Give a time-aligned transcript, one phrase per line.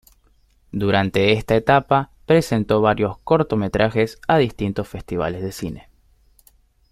[0.71, 5.89] Durante esta etapa, presentó varios cortometrajes a distintos festivales de cine.